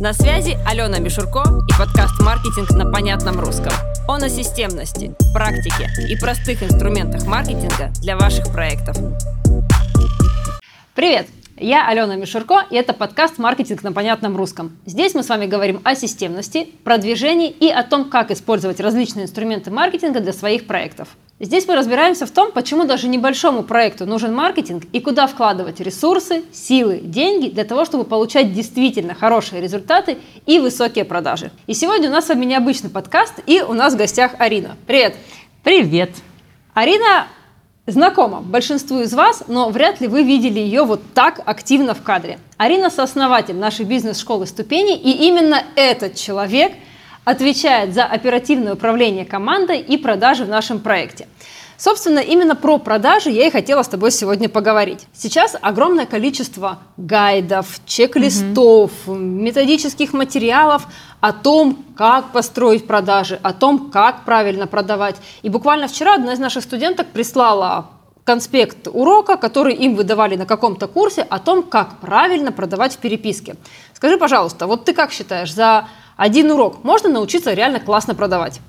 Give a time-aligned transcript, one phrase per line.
[0.00, 3.72] На связи Алена Мишурко и подкаст «Маркетинг на понятном русском».
[4.06, 8.96] Он о системности, практике и простых инструментах маркетинга для ваших проектов.
[10.94, 11.26] Привет!
[11.60, 14.76] Я Алена Мишурко, и это подкаст «Маркетинг на понятном русском».
[14.86, 19.72] Здесь мы с вами говорим о системности, продвижении и о том, как использовать различные инструменты
[19.72, 21.08] маркетинга для своих проектов.
[21.40, 26.44] Здесь мы разбираемся в том, почему даже небольшому проекту нужен маркетинг и куда вкладывать ресурсы,
[26.52, 31.50] силы, деньги для того, чтобы получать действительно хорошие результаты и высокие продажи.
[31.66, 34.76] И сегодня у нас с вами необычный подкаст, и у нас в гостях Арина.
[34.86, 35.16] Привет!
[35.64, 36.10] Привет!
[36.74, 37.26] Арина
[37.92, 42.38] знакома большинству из вас, но вряд ли вы видели ее вот так активно в кадре.
[42.56, 46.72] Арина– сооснователь нашей бизнес-школы «Ступени», и именно этот человек
[47.24, 51.26] отвечает за оперативное управление командой и продажи в нашем проекте.
[51.76, 55.06] Собственно, именно про продажи я и хотела с тобой сегодня поговорить.
[55.12, 59.16] Сейчас огромное количество гайдов, чек-листов, mm-hmm.
[59.16, 60.88] методических материалов
[61.20, 65.16] о том, как построить продажи, о том, как правильно продавать.
[65.42, 67.86] И буквально вчера одна из наших студенток прислала
[68.24, 73.56] конспект урока, который им выдавали на каком-то курсе о том, как правильно продавать в переписке.
[73.94, 78.60] Скажи, пожалуйста, вот ты как считаешь, за один урок можно научиться реально классно продавать?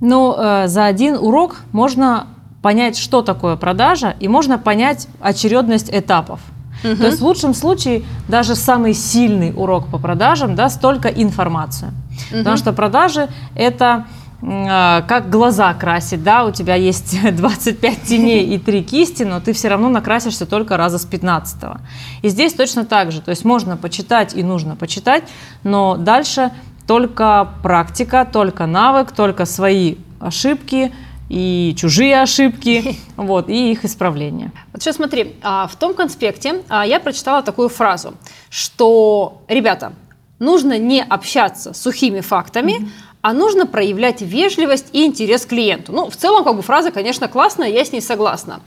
[0.00, 2.28] Ну, э, за один урок можно
[2.62, 6.40] понять, что такое продажа, и можно понять очередность этапов.
[6.84, 6.96] Угу.
[6.96, 11.92] То есть в лучшем случае даже самый сильный урок по продажам даст только информацию.
[12.30, 12.38] Угу.
[12.38, 14.06] Потому что продажи это
[14.40, 19.52] э, как глаза красить, да, у тебя есть 25 теней и 3 кисти, но ты
[19.52, 21.78] все равно накрасишься только раза с 15 -го.
[22.22, 25.24] И здесь точно так же, то есть можно почитать и нужно почитать,
[25.64, 26.50] но дальше
[26.86, 30.92] только практика, только навык, только свои ошибки
[31.32, 34.52] и чужие ошибки, вот, и их исправление.
[34.72, 38.12] Вот сейчас смотри, а, в том конспекте а, я прочитала такую фразу,
[38.50, 39.94] что, ребята,
[40.38, 42.88] нужно не общаться сухими фактами, mm-hmm.
[43.22, 45.92] а нужно проявлять вежливость и интерес к клиенту.
[45.92, 48.60] Ну, в целом, как бы фраза, конечно, классная, я с ней согласна.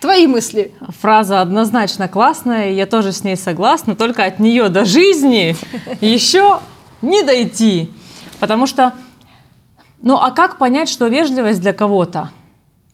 [0.00, 0.72] Твои мысли?
[1.00, 5.56] Фраза однозначно классная, я тоже с ней согласна, только от нее до жизни
[6.00, 6.60] еще
[7.02, 7.90] не дойти.
[8.40, 8.94] Потому что,
[10.02, 12.30] ну а как понять, что вежливость для кого-то?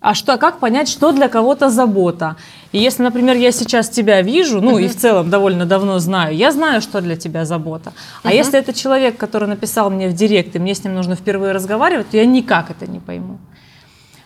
[0.00, 2.37] А что, как понять, что для кого-то забота?
[2.72, 4.84] И если, например, я сейчас тебя вижу, ну uh-huh.
[4.84, 7.94] и в целом довольно давно знаю, я знаю, что для тебя забота.
[8.22, 8.37] А uh-huh.
[8.37, 12.10] если это человек, который написал мне в директ, и мне с ним нужно впервые разговаривать,
[12.10, 13.38] то я никак это не пойму.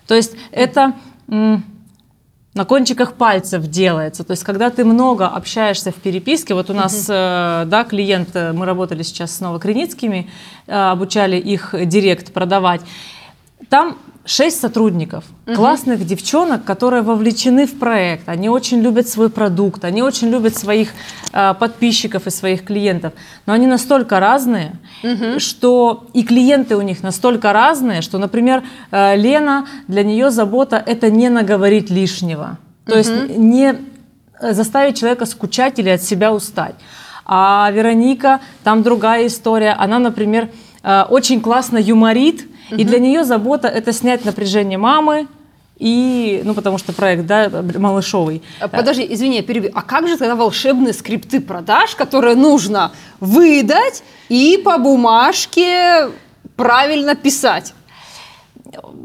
[0.08, 0.94] То есть это
[2.54, 4.24] на кончиках пальцев делается.
[4.24, 7.66] То есть, когда ты много общаешься в переписке, вот у нас, uh-huh.
[7.66, 10.28] да, клиент, э, мы работали сейчас с Новокреницкими,
[10.66, 12.80] э, обучали их директ продавать.
[13.68, 15.56] Там шесть сотрудников, угу.
[15.56, 18.28] классных девчонок, которые вовлечены в проект.
[18.28, 20.90] Они очень любят свой продукт, они очень любят своих
[21.32, 23.14] э, подписчиков и своих клиентов.
[23.46, 24.72] Но они настолько разные,
[25.02, 25.40] угу.
[25.40, 31.10] что и клиенты у них настолько разные, что, например, э, Лена, для нее забота это
[31.10, 32.58] не наговорить лишнего.
[32.84, 32.98] То угу.
[32.98, 33.76] есть не
[34.42, 36.74] заставить человека скучать или от себя устать.
[37.24, 39.70] А Вероника, там другая история.
[39.70, 40.50] Она, например,
[40.82, 45.28] э, очень классно юморит, и для нее забота это снять напряжение мамы,
[45.78, 48.42] и, ну, потому что проект, да, малышовый.
[48.60, 49.70] А, подожди, извини, я перебью.
[49.74, 52.90] А как же тогда волшебные скрипты продаж, которые нужно
[53.20, 56.08] выдать и по бумажке
[56.56, 57.74] правильно писать?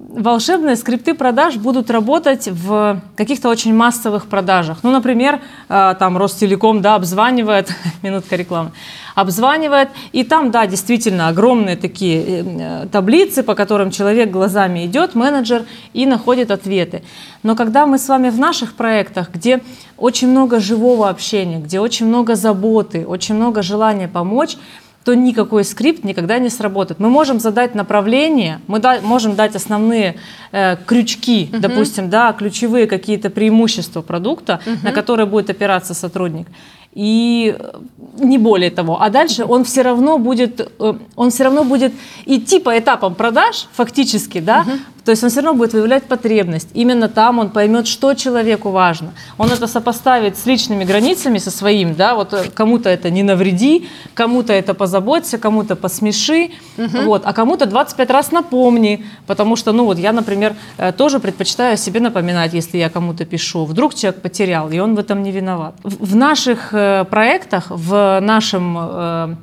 [0.09, 4.79] Волшебные скрипты продаж будут работать в каких-то очень массовых продажах.
[4.83, 7.69] Ну, например, э, там Ростелеком, да, обзванивает,
[8.03, 8.71] минутка рекламы,
[9.15, 15.15] обзванивает, и там, да, действительно огромные такие э, э, таблицы, по которым человек глазами идет,
[15.15, 17.03] менеджер, и находит ответы.
[17.41, 19.61] Но когда мы с вами в наших проектах, где
[19.97, 24.57] очень много живого общения, где очень много заботы, очень много желания помочь,
[25.03, 26.99] то никакой скрипт никогда не сработает.
[26.99, 30.15] Мы можем задать направление, мы да, можем дать основные
[30.51, 31.61] э, крючки, угу.
[31.61, 34.77] допустим, да, ключевые какие-то преимущества продукта, угу.
[34.83, 36.47] на которые будет опираться сотрудник
[36.93, 37.71] и э,
[38.19, 39.01] не более того.
[39.01, 41.93] А дальше он все равно будет, э, он все равно будет
[42.25, 44.71] идти по этапам продаж, фактически, да, угу.
[45.05, 46.69] То есть он все равно будет выявлять потребность.
[46.73, 49.13] Именно там он поймет, что человеку важно.
[49.37, 53.87] Он это сопоставит с личными границами, со своим, да, вот э, кому-то это не навреди,
[54.13, 57.01] кому-то это позаботься, кому-то посмеши, угу.
[57.05, 60.55] вот, а кому-то 25 раз напомни, потому что, ну вот я, например,
[60.97, 65.23] тоже предпочитаю себе напоминать, если я кому-то пишу, вдруг человек потерял, и он в этом
[65.23, 65.75] не виноват.
[65.83, 66.69] В наших
[67.09, 69.35] проектах, в нашем э,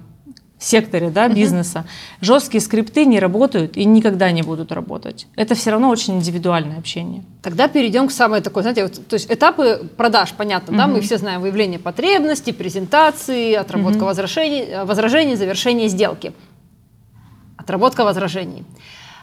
[0.61, 1.87] секторе да, бизнеса,
[2.21, 5.27] жесткие скрипты не работают и никогда не будут работать.
[5.35, 7.25] Это все равно очень индивидуальное общение.
[7.43, 11.19] Тогда перейдем к самой такой, знаете, вот, то есть этапы продаж, понятно, да, мы все
[11.19, 16.33] знаем выявление потребностей, презентации, отработка возражений, э, возражений, завершение сделки.
[17.57, 18.65] Отработка возражений.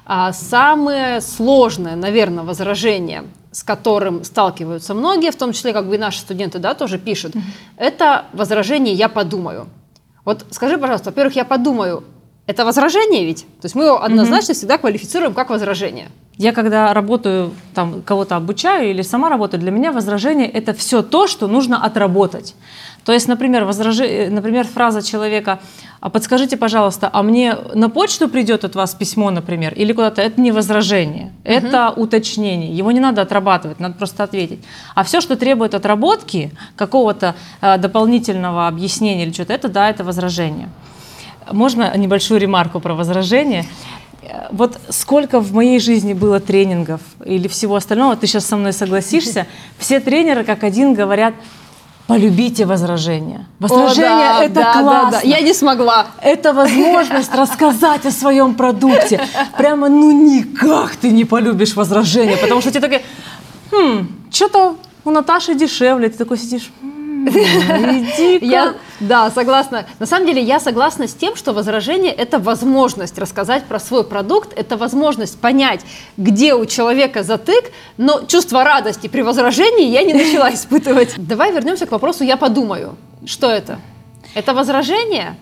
[0.05, 5.97] А самое сложное, наверное, возражение, с которым сталкиваются многие, в том числе как бы и
[5.97, 7.33] наши студенты, да, тоже пишут,
[7.75, 9.67] это возражение «я подумаю».
[10.27, 12.03] Вот скажи, пожалуйста, во-первых, я подумаю,
[12.47, 13.41] это возражение ведь?
[13.61, 16.07] То есть мы его однозначно всегда квалифицируем как возражение.
[16.37, 21.27] Я когда работаю, там, кого-то обучаю или сама работаю, для меня возражение– это все то,
[21.27, 22.55] что нужно отработать.
[23.03, 23.97] То есть, например, возраж...
[24.29, 25.59] например, фраза человека
[25.99, 30.39] «А подскажите, пожалуйста, а мне на почту придет от вас письмо, например, или куда-то?» Это
[30.39, 32.03] не возражение, это угу.
[32.03, 32.71] уточнение.
[32.71, 34.59] Его не надо отрабатывать, надо просто ответить.
[34.93, 40.69] А все, что требует отработки, какого-то э, дополнительного объяснения или что-то, это да, это возражение.
[41.51, 43.65] Можно небольшую ремарку про возражение?
[44.51, 49.47] Вот сколько в моей жизни было тренингов или всего остального, ты сейчас со мной согласишься,
[49.77, 51.33] все тренеры как один говорят–
[52.07, 53.45] полюбите возражения.
[53.59, 55.11] Возражение О, да, это да, классно.
[55.11, 55.27] Да, да.
[55.27, 56.07] Я не смогла.
[56.21, 59.21] Это возможность рассказать о своем продукте.
[59.57, 63.01] Прямо ну никак ты не полюбишь возражения, потому что тебе такие,
[63.71, 66.09] хм, что-то у Наташи дешевле.
[66.09, 66.71] Ты такой сидишь,
[68.41, 69.85] я, да, согласна.
[69.99, 74.53] На самом деле я согласна с тем, что возражение– это возможность рассказать про свой продукт,
[74.55, 75.81] это возможность понять,
[76.17, 81.13] где у человека затык, но чувство радости при возражении я не начала испытывать.
[81.17, 82.95] Давай вернемся к вопросу «я подумаю».
[83.25, 83.79] Что это?
[84.35, 85.35] Это возражение?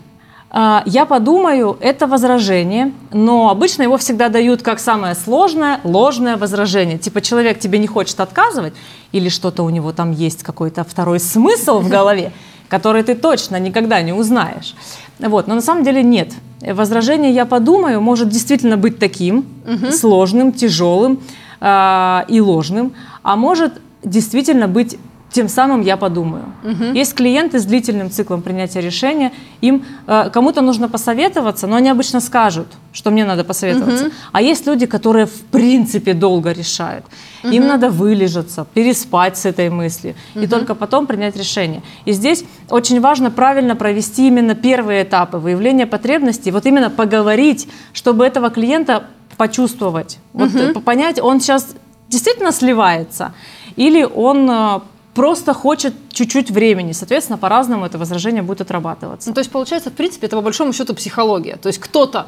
[0.57, 6.98] А, я подумаю, это возражение, но обычно его всегда дают как самое сложное, ложное возражение.
[6.98, 8.74] Типа человек тебе не хочет отказывать,
[9.12, 12.31] или что-то у него там есть, какой-то второй смысл в голове,
[12.69, 14.75] который ты точно никогда не узнаешь.
[15.19, 16.31] Вот, но на самом деле нет.
[16.62, 19.92] Возражение «я подумаю» может действительно быть таким, угу.
[19.92, 21.19] сложным, тяжелым
[21.60, 22.94] э, и ложным,
[23.24, 23.74] а может
[24.06, 24.98] действительно быть
[25.35, 26.45] тем самым я подумаю.
[26.63, 26.93] Угу.
[26.93, 32.21] Есть клиенты с длительным циклом принятия решения, им э, кому-то нужно посоветоваться, но они обычно
[32.21, 34.05] скажут, что мне надо посоветоваться.
[34.05, 34.13] Угу.
[34.31, 37.03] А есть люди, которые в принципе долго решают.
[37.43, 37.51] Угу.
[37.51, 40.45] Им надо вылежаться, переспать с этой мыслью угу.
[40.45, 41.81] и только потом принять решение.
[42.05, 48.25] И здесь очень важно правильно провести именно первые этапы выявления потребностей, вот именно поговорить, чтобы
[48.25, 49.03] этого клиента
[49.35, 50.45] почувствовать, угу.
[50.45, 51.75] вот, понять, он сейчас
[52.07, 53.33] действительно сливается
[53.75, 54.79] или он э,
[55.15, 56.91] просто хочет чуть-чуть времени.
[56.91, 59.29] Соответственно, по-разному это возражение будет отрабатываться.
[59.29, 61.56] Ну, то есть, получается, в принципе, это по большому счету психология.
[61.56, 62.27] То есть кто-то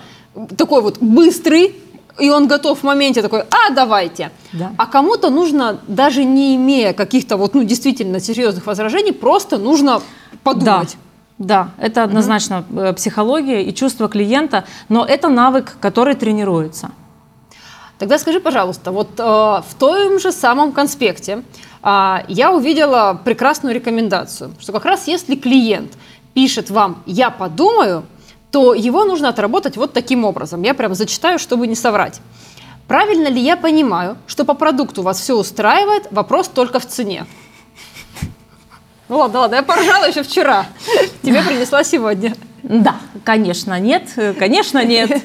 [0.57, 1.75] такой вот быстрый,
[2.18, 4.31] и он готов в моменте такой, а давайте.
[4.54, 4.72] Да.
[4.78, 10.01] А кому-то нужно, даже не имея каких-то вот, ну, действительно серьезных возражений, просто нужно
[10.44, 10.94] подумать.
[10.94, 11.04] Да.
[11.38, 12.94] Да, это однозначно угу.
[12.95, 16.90] психология и чувство клиента, но это навык, который тренируется.
[18.00, 21.44] Тогда скажи, пожалуйста, вот э, в том же самом конспекте
[21.84, 25.94] э, я увидела прекрасную рекомендацию, что как раз если клиент
[26.34, 28.04] пишет вам «я подумаю»,
[28.52, 30.62] то его нужно отработать вот таким образом.
[30.62, 32.22] Я прям зачитаю, чтобы не соврать.
[32.88, 37.26] Правильно ли я понимаю, что по продукту вас все устраивает, вопрос только в цене?
[39.10, 40.66] Ну ладно, ладно, я поржала еще вчера.
[41.24, 42.36] Тебе принесла сегодня.
[42.64, 45.24] Да, конечно, нет, конечно, нет.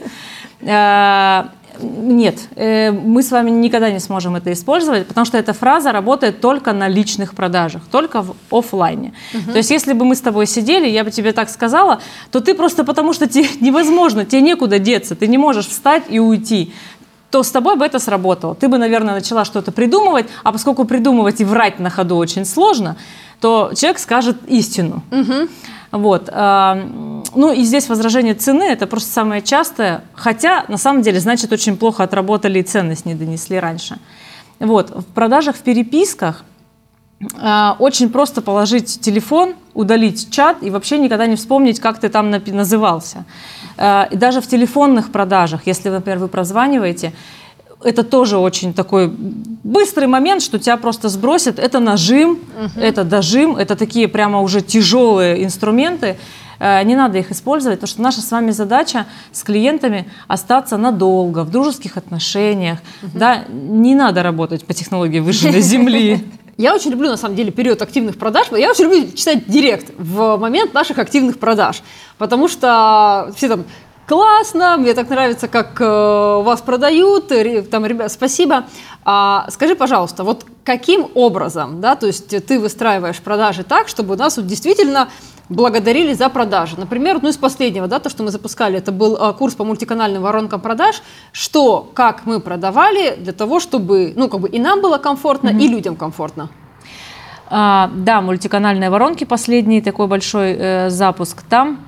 [1.83, 6.41] Нет, э, мы с вами никогда не сможем это использовать, потому что эта фраза работает
[6.41, 9.13] только на личных продажах, только в офлайне.
[9.35, 9.53] Угу.
[9.53, 12.55] То есть, если бы мы с тобой сидели, я бы тебе так сказала, то ты
[12.55, 16.73] просто потому что тебе невозможно, тебе некуда деться, ты не можешь встать и уйти
[17.31, 18.55] то с тобой бы это сработало.
[18.55, 22.97] Ты бы, наверное, начала что-то придумывать, а поскольку придумывать и врать на ходу очень сложно,
[23.41, 25.03] то человек скажет истину.
[25.11, 25.49] Угу.
[25.93, 26.29] Вот.
[27.35, 31.77] Ну и здесь возражение цены– это просто самое частое, хотя на самом деле значит очень
[31.77, 33.99] плохо отработали и ценность не донесли раньше.
[34.59, 34.91] Вот.
[34.91, 36.45] В продажах в переписках
[37.41, 42.31] а, очень просто положить телефон, удалить чат и вообще никогда не вспомнить, как ты там
[42.31, 43.25] назывался.
[43.79, 47.13] А, и даже в телефонных продажах, если, например, вы прозваниваете,
[47.85, 51.59] это тоже очень такой быстрый момент, что тебя просто сбросят.
[51.59, 52.81] Это нажим, угу.
[52.81, 56.17] это дожим, это такие прямо уже тяжелые инструменты.
[56.63, 61.43] Э, не надо их использовать, потому что наша с вами задача с клиентами остаться надолго,
[61.43, 62.79] в дружеских отношениях.
[63.03, 63.19] Угу.
[63.19, 66.25] Да, не надо работать по технологии выжженной земли.
[66.57, 68.47] Я очень люблю, на самом деле, период активных продаж.
[68.53, 71.83] Я очень люблю читать директ в момент наших активных продаж.
[72.17, 73.65] Потому что все там
[74.07, 77.33] классно, мне так нравится, как э, вас продают,
[77.71, 78.67] там, ребят, спасибо.
[79.05, 84.37] А, скажи, пожалуйста, вот каким образом, да, то есть ты выстраиваешь продажи так, чтобы нас
[84.37, 85.09] вот действительно
[85.49, 86.79] благодарили за продажи.
[86.79, 90.23] Например, ну из последнего, да, то, что мы запускали, это был э, курс по мультиканальным
[90.23, 91.03] воронкам продаж,
[91.33, 95.69] что, как мы продавали для того, чтобы, ну, как бы и нам было комфортно, и
[95.69, 96.49] людям комфортно.
[97.51, 101.43] А, да, мультиканальные воронки, последний такой большой э, запуск.
[101.43, 101.81] Там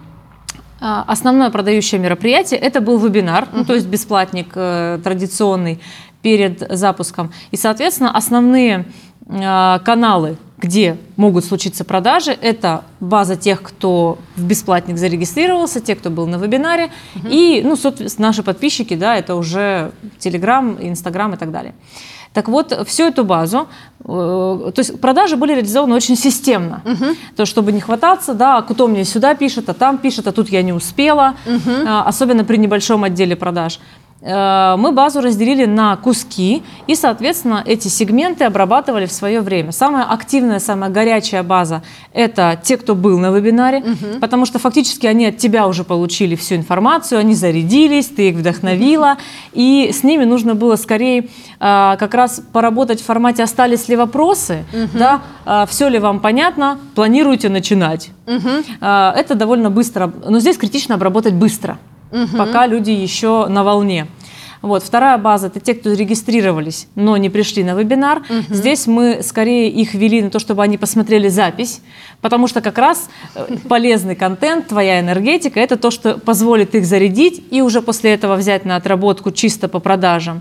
[0.80, 5.80] а, основное продающее мероприятие это был вебинар, ну, то есть бесплатник э, традиционный
[6.24, 7.30] перед запуском.
[7.50, 8.86] И, соответственно, основные
[9.26, 16.08] э, каналы, где могут случиться продажи, это база тех, кто в бесплатник зарегистрировался, те, кто
[16.08, 16.90] был на вебинаре,
[17.30, 21.74] и, ну, соответственно, наши подписчики, да, это уже Telegram, Инстаграм и так далее.
[22.32, 23.68] Так вот, всю эту базу,
[24.00, 26.82] э, то есть продажи были реализованы очень системно.
[27.36, 30.48] То, чтобы не хвататься, да, а кто мне сюда пишет, а там пишет, а тут
[30.48, 31.34] я не успела,
[31.86, 33.78] а, особенно при небольшом отделе продаж.
[34.24, 39.70] Э, Мы базу разделили на куски и, соответственно, эти сегменты обрабатывали в свое время.
[39.72, 41.82] Самая активная, самая горячая база–
[42.14, 43.84] это те, кто был на вебинаре,
[44.20, 49.18] потому что фактически они от тебя уже получили всю информацию, они зарядились, ты их вдохновила,
[49.52, 51.28] и с ними нужно было скорее
[51.60, 54.64] э, как раз поработать в формате «остались ли вопросы?»,
[54.94, 58.10] да, все ли вам понятно, планируете начинать.
[58.80, 61.78] Э, Это довольно быстро, но здесь критично обработать быстро
[62.36, 64.06] пока люди еще на волне.
[64.64, 64.82] Вот.
[64.82, 68.22] Вторая база– это те, кто зарегистрировались, но не пришли на вебинар.
[68.48, 71.82] Здесь мы скорее их вели на то, чтобы они посмотрели запись,
[72.22, 77.44] потому что как раз э, полезный контент, твоя энергетика– это то, что позволит их зарядить
[77.50, 80.40] и уже после этого взять на отработку чисто по продажам.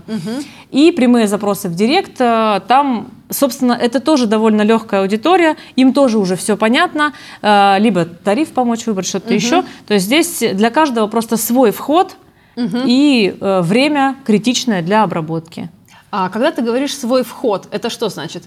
[0.70, 6.18] И прямые запросы в директ, э, там Собственно, это тоже довольно легкая аудитория, им тоже
[6.18, 9.64] уже все понятно, э, либо тариф помочь выбрать, что-то еще.
[9.86, 12.16] То есть здесь для каждого просто свой вход
[12.56, 15.70] и э, время критичное для обработки.
[16.10, 18.44] А когда ты говоришь свой вход, это что значит?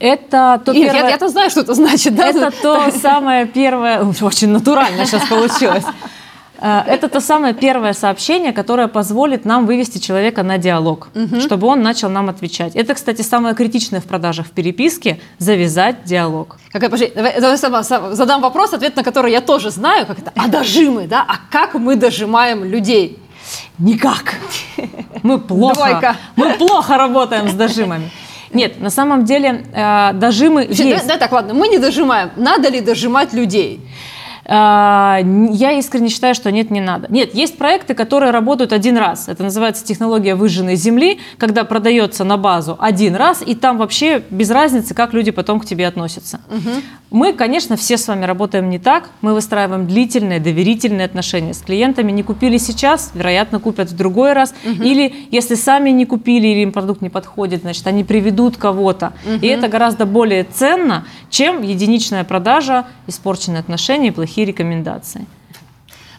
[0.00, 2.28] Это то Нет, я- первое- я-то знаю, что это значит, да?
[2.28, 5.84] Это то самое первое, очень натурально сейчас получилось.
[6.60, 11.08] Э, Это то самое первое сообщение, которое позволит нам вывести человека на диалог,
[11.40, 12.74] чтобы он начал нам отвечать.
[12.74, 16.56] Это, кстати, самое критичное в продажах в переписке– завязать диалог.
[16.72, 20.18] Какая, подожди, давай, давай сама, сама задам вопрос, ответ на который я тоже знаю, как
[20.18, 21.24] это, а дожимы, да?
[21.28, 23.18] А как мы дожимаем людей?
[23.78, 24.34] Никак.
[25.22, 25.74] Мы плохо.
[25.74, 26.16] Двойка.
[26.36, 28.10] Мы плохо работаем с дожимами.
[28.52, 31.06] Нет, на самом деле э, дожимы Вообще, есть.
[31.06, 32.30] Да, да, так, ладно, мы не дожимаем.
[32.36, 33.80] Надо ли дожимать людей?
[34.50, 37.06] А, Я искренне считаю, что нет, не надо.
[37.10, 39.28] Нет, есть проекты, которые работают один раз.
[39.28, 44.50] Это называется технология выжженной земли, когда продается на базу один раз, и там вообще без
[44.50, 46.40] разницы, как люди потом к тебе относятся.
[47.10, 49.10] Мы, конечно, все с вами работаем не так.
[49.22, 52.10] Мы выстраиваем длительные, доверительные отношения с клиентами.
[52.12, 54.54] Не купили сейчас, вероятно, купят в другой раз.
[54.64, 59.12] Или если сами не купили или им продукт не подходит, значит, они приведут кого-то.
[59.42, 65.26] И это гораздо более ценно, чем единичная продажа, испорченные отношения и плохие рекомендации.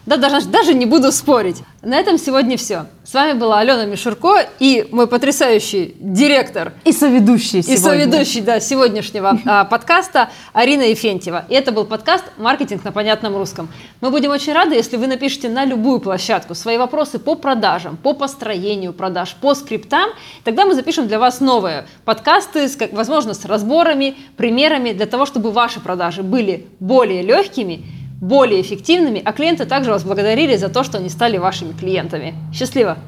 [0.06, 1.58] Да, даже, даже не буду спорить.
[1.82, 2.86] На этом сегодня все.
[3.04, 7.80] С вами была Алена Мишурко и мой потрясающий директор И соведущие и сегодня.
[8.06, 11.44] соведущий да, сегодняшнего а, подкаста Арина Ефентьева.
[11.48, 13.68] И это был подкаст «Маркетинг на понятном русском».
[14.00, 18.14] Мы будем очень рады, если вы напишите на любую площадку свои вопросы по продажам, по
[18.14, 20.10] построению продаж, по скриптам.
[20.44, 25.26] Тогда мы запишем для вас новые подкасты, с, как- возможно, с разборами, примерами, для того,
[25.26, 27.84] чтобы ваши продажи были более легкими,
[28.20, 32.34] более эффективными, а клиенты также вас благодарили за то, что они стали вашими клиентами.
[32.52, 32.98] Счастливо!